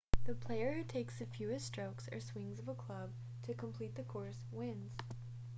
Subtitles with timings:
[0.25, 3.11] the player who takes the fewest strokes or swings of the club
[3.43, 4.91] to complete the course wins